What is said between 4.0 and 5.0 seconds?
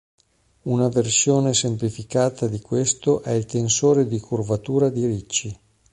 di curvatura